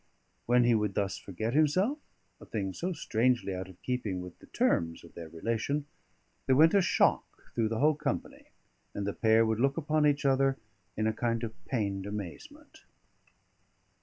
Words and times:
When 0.47 0.63
he 0.63 0.73
would 0.73 0.95
thus 0.95 1.19
forget 1.19 1.53
himself 1.53 1.99
(a 2.39 2.47
thing 2.47 2.73
so 2.73 2.91
strangely 2.91 3.53
out 3.53 3.69
of 3.69 3.79
keeping 3.83 4.19
with 4.19 4.39
the 4.39 4.47
terms 4.47 5.03
of 5.03 5.13
their 5.13 5.29
relation), 5.29 5.85
there 6.47 6.55
went 6.55 6.73
a 6.73 6.81
shock 6.81 7.51
through 7.53 7.67
the 7.69 7.77
whole 7.77 7.93
company, 7.93 8.45
and 8.95 9.05
the 9.05 9.13
pair 9.13 9.45
would 9.45 9.59
look 9.59 9.77
upon 9.77 10.07
each 10.07 10.25
other 10.25 10.57
in 10.97 11.05
a 11.05 11.13
kind 11.13 11.43
of 11.43 11.53
pained 11.65 12.07
amazement. 12.07 12.85